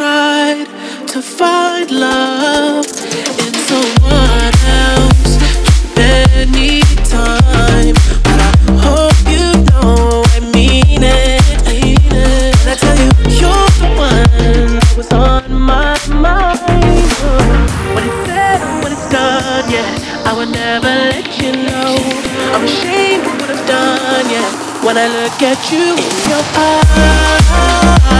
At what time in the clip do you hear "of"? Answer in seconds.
23.26-23.36